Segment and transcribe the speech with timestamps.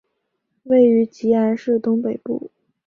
[0.63, 2.49] 位于吉安市东北部。